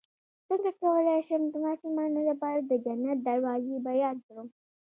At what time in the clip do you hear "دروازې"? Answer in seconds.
3.29-3.75